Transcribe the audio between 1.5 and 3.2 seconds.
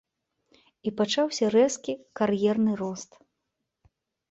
рэзкі кар'ерны рост.